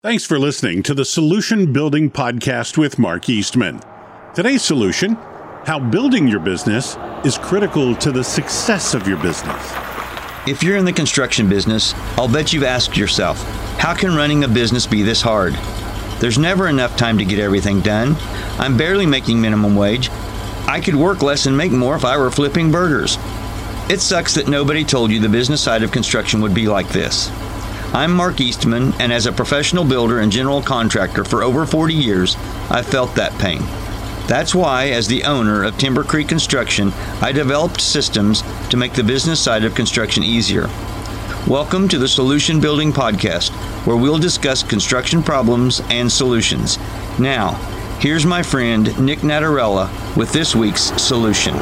[0.00, 3.80] Thanks for listening to the Solution Building Podcast with Mark Eastman.
[4.32, 5.16] Today's solution
[5.64, 9.60] how building your business is critical to the success of your business.
[10.46, 13.42] If you're in the construction business, I'll bet you've asked yourself,
[13.80, 15.54] how can running a business be this hard?
[16.20, 18.14] There's never enough time to get everything done.
[18.60, 20.10] I'm barely making minimum wage.
[20.68, 23.18] I could work less and make more if I were flipping burgers.
[23.90, 27.32] It sucks that nobody told you the business side of construction would be like this.
[27.94, 32.36] I'm Mark Eastman, and as a professional builder and general contractor for over 40 years,
[32.68, 33.60] I've felt that pain.
[34.28, 39.02] That's why, as the owner of Timber Creek Construction, I developed systems to make the
[39.02, 40.66] business side of construction easier.
[41.48, 43.52] Welcome to the Solution Building Podcast,
[43.86, 46.76] where we'll discuss construction problems and solutions.
[47.18, 47.54] Now,
[48.00, 51.54] here's my friend Nick Natarella with this week's solution.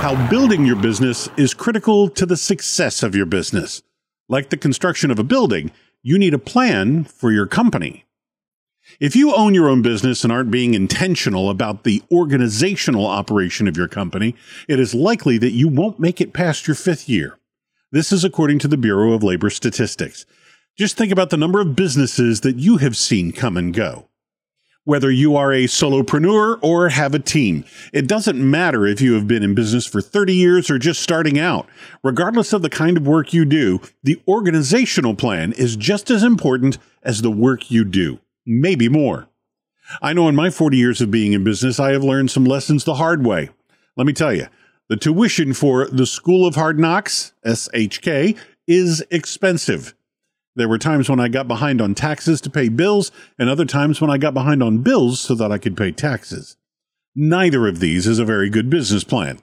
[0.00, 3.80] How building your business is critical to the success of your business.
[4.28, 5.70] Like the construction of a building,
[6.02, 8.04] you need a plan for your company.
[9.00, 13.76] If you own your own business and aren't being intentional about the organizational operation of
[13.76, 14.34] your company,
[14.68, 17.38] it is likely that you won't make it past your fifth year.
[17.90, 20.26] This is according to the Bureau of Labor Statistics.
[20.76, 24.08] Just think about the number of businesses that you have seen come and go
[24.84, 27.64] whether you are a solopreneur or have a team.
[27.92, 31.38] It doesn't matter if you have been in business for 30 years or just starting
[31.38, 31.68] out.
[32.02, 36.78] Regardless of the kind of work you do, the organizational plan is just as important
[37.02, 39.28] as the work you do, maybe more.
[40.00, 42.84] I know in my 40 years of being in business, I have learned some lessons
[42.84, 43.50] the hard way.
[43.96, 44.48] Let me tell you,
[44.88, 49.94] the tuition for the School of Hard Knocks, SHK, is expensive.
[50.56, 54.00] There were times when I got behind on taxes to pay bills, and other times
[54.00, 56.56] when I got behind on bills so that I could pay taxes.
[57.16, 59.40] Neither of these is a very good business plan.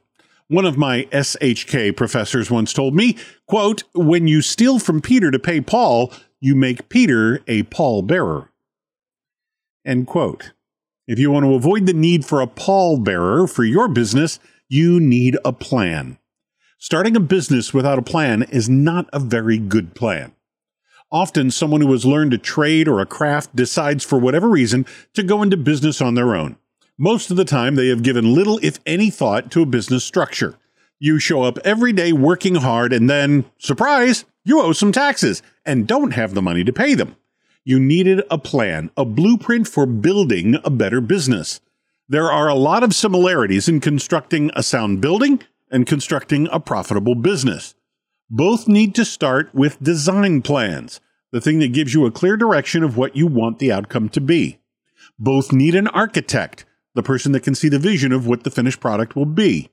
[0.48, 5.40] One of my SHK professors once told me, quote, when you steal from Peter to
[5.40, 8.52] pay Paul, you make Peter a pall bearer.
[9.86, 10.52] End quote.
[11.08, 15.00] If you want to avoid the need for a pall bearer for your business, you
[15.00, 16.18] need a plan.
[16.78, 20.34] Starting a business without a plan is not a very good plan.
[21.12, 25.24] Often, someone who has learned a trade or a craft decides, for whatever reason, to
[25.24, 26.56] go into business on their own.
[26.98, 30.58] Most of the time, they have given little, if any, thought to a business structure.
[31.00, 35.88] You show up every day working hard, and then, surprise, you owe some taxes and
[35.88, 37.16] don't have the money to pay them.
[37.64, 41.60] You needed a plan, a blueprint for building a better business.
[42.08, 47.16] There are a lot of similarities in constructing a sound building and constructing a profitable
[47.16, 47.76] business.
[48.34, 51.02] Both need to start with design plans,
[51.34, 54.22] the thing that gives you a clear direction of what you want the outcome to
[54.22, 54.58] be.
[55.20, 56.64] Both need an architect,
[56.96, 59.70] the person that can see the vision of what the finished product will be.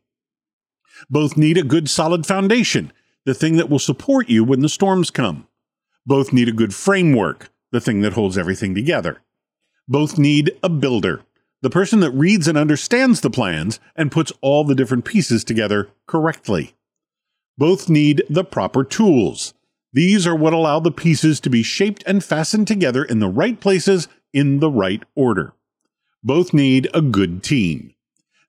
[1.09, 2.93] Both need a good solid foundation,
[3.25, 5.47] the thing that will support you when the storms come.
[6.05, 9.23] Both need a good framework, the thing that holds everything together.
[9.87, 11.23] Both need a builder,
[11.63, 15.91] the person that reads and understands the plans and puts all the different pieces together
[16.09, 16.75] correctly.
[17.59, 19.53] Both need the proper tools.
[19.93, 23.59] These are what allow the pieces to be shaped and fastened together in the right
[23.61, 25.55] places in the right order.
[26.23, 27.95] Both need a good team.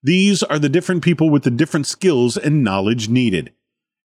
[0.04, 3.52] These are the different people with the different skills and knowledge needed.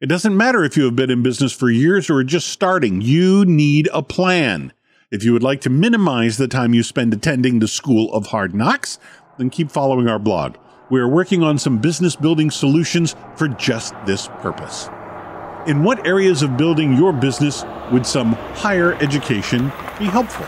[0.00, 3.00] It doesn't matter if you have been in business for years or are just starting,
[3.00, 4.72] you need a plan.
[5.10, 8.54] If you would like to minimize the time you spend attending the School of Hard
[8.54, 8.98] Knocks,
[9.38, 10.56] then keep following our blog.
[10.91, 14.91] We are working on some business building solutions for just this purpose.
[15.67, 20.45] In what areas of building your business would some higher education be helpful?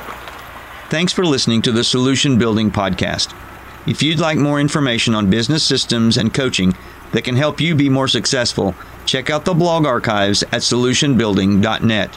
[0.91, 3.35] Thanks for listening to the Solution Building Podcast.
[3.87, 6.77] If you'd like more information on business systems and coaching
[7.13, 8.75] that can help you be more successful,
[9.07, 12.15] check out the blog archives at solutionbuilding.net.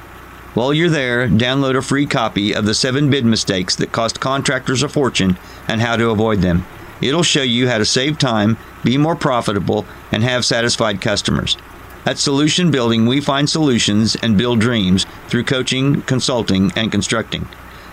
[0.55, 4.83] While you're there, download a free copy of the seven bid mistakes that cost contractors
[4.83, 5.37] a fortune
[5.69, 6.65] and how to avoid them.
[7.01, 11.57] It'll show you how to save time, be more profitable, and have satisfied customers.
[12.05, 17.47] At Solution Building, we find solutions and build dreams through coaching, consulting, and constructing.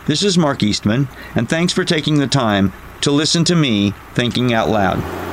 [0.07, 4.55] This is Mark Eastman, and thanks for taking the time to listen to me thinking
[4.55, 5.26] out loud.